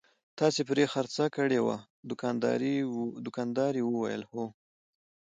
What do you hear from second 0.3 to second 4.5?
تاسې پرې خرڅه کړې وه؟ دوکاندارې وویل: هو.